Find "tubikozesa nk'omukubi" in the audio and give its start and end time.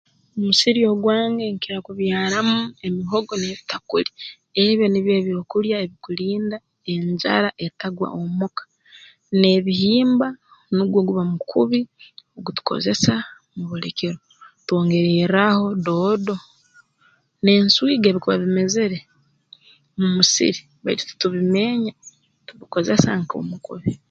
22.47-23.91